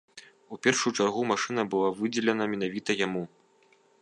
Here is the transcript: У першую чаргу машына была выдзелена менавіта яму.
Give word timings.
У 0.55 0.57
першую 0.67 0.91
чаргу 0.99 1.21
машына 1.33 1.67
была 1.75 1.93
выдзелена 2.01 2.43
менавіта 2.55 2.91
яму. 3.05 3.23